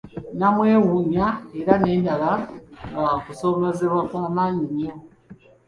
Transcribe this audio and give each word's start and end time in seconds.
Namwewuunya 0.39 1.27
era 1.59 1.73
ne 1.79 1.91
ndaba 2.01 2.31
nga 2.97 3.03
kusoomoozebwa 3.23 4.01
kwa 4.09 4.23
maanyi 4.35 4.65
nnyo. 4.69 4.93